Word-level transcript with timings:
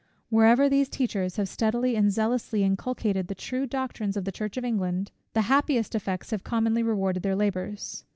Wherever 0.31 0.67
these 0.67 0.89
teachers 0.89 1.35
have 1.35 1.47
steadily 1.47 1.95
and 1.95 2.11
zealously 2.11 2.63
inculcated 2.63 3.27
the 3.27 3.35
true 3.35 3.67
doctrines 3.67 4.17
of 4.17 4.25
the 4.25 4.31
Church 4.31 4.57
of 4.57 4.65
England, 4.65 5.11
the 5.33 5.41
happiest 5.43 5.93
effects 5.93 6.31
have 6.31 6.43
commonly 6.43 6.81
rewarded 6.81 7.21
their 7.21 7.35
labours. 7.35 8.03